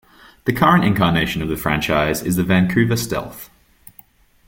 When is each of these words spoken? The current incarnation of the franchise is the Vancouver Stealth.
The 0.45 0.51
current 0.51 0.83
incarnation 0.83 1.43
of 1.43 1.47
the 1.49 1.55
franchise 1.55 2.23
is 2.23 2.35
the 2.35 2.43
Vancouver 2.43 2.97
Stealth. 2.97 3.51